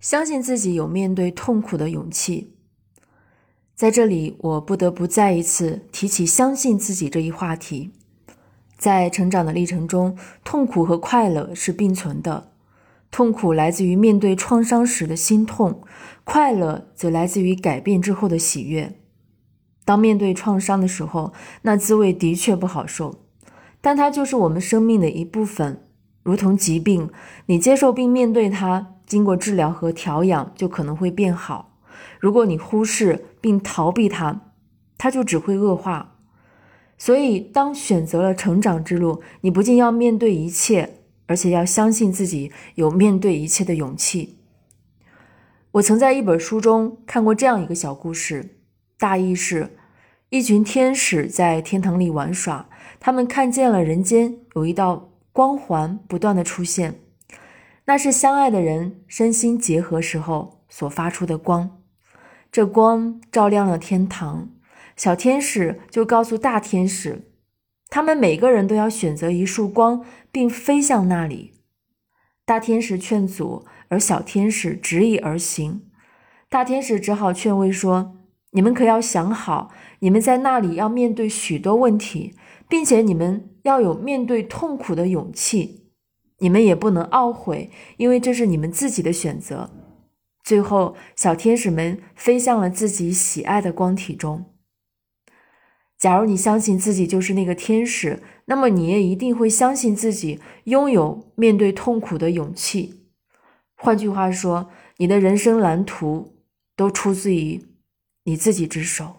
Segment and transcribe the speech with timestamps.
[0.00, 2.54] 相信自己有面对痛苦的勇气。
[3.74, 7.92] 在这里，我不得不再一次提起相信自己这一话题。
[8.76, 12.52] 在成长的历程中，痛苦和快乐是并存的。
[13.10, 15.82] 痛苦来自于面对创伤时的心痛，
[16.24, 19.00] 快乐则来自于改变之后的喜悦。
[19.84, 23.22] 当面对创伤的时候，那滋味的确不好受，
[23.80, 25.82] 但它就是我们生命的一部分，
[26.22, 27.10] 如同疾病，
[27.46, 28.97] 你接受并面对它。
[29.08, 31.80] 经过治疗和调养，就可能会变好。
[32.20, 34.52] 如果你忽视并逃避它，
[34.96, 36.16] 它就只会恶化。
[36.96, 44.38] 所以，当选择了成长之路，你不仅要面对一切，而且要相信自己有面对一切的勇气。
[45.72, 48.56] 我曾在一本书中看过这样一个小故事，
[48.98, 49.76] 大意是：
[50.30, 52.68] 一群天使在天堂里玩耍，
[52.98, 57.00] 他们看见了人间有一道光环不断的出现。
[57.88, 61.80] 那是相爱的人身心结合时候所发出的光，
[62.52, 64.50] 这光照亮了天堂。
[64.94, 67.32] 小天使就告诉大天使，
[67.88, 71.54] 他们每个人都要选择一束光，并飞向那里。
[72.44, 75.88] 大天使劝阻，而小天使执意而行。
[76.50, 78.18] 大天使只好劝慰说
[78.52, 82.34] ：“你们可要想好，你们在那里要面对许多问题，
[82.68, 85.86] 并且你们要有面对痛苦的勇气。”
[86.38, 89.70] 你们也不能懊悔，因为这是你们自己的选择。
[90.42, 94.46] 最后，小天使们飞向了自己喜爱的光体中。
[95.98, 103.08] 假如你相信自己就是那个天使，那么你也一定会相信自己拥有面对痛苦的勇气。
[103.74, 106.36] 换句话说，你的人生蓝图
[106.76, 107.60] 都出自于
[108.24, 109.16] 你自己之手。